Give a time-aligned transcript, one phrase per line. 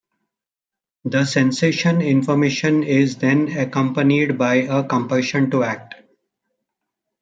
[1.05, 5.93] The sensation information is then accompanied by a compulsion to act.